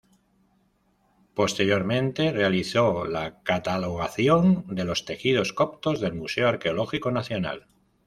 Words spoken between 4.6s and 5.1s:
de los